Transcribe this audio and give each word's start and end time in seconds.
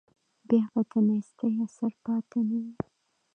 بیا 0.47 0.63
به 0.73 0.81
د 0.89 0.91
نیستۍ 1.07 1.53
اثر 1.65 1.91
پاتې 2.03 2.39
نه 2.49 2.57
وي. 2.63 2.73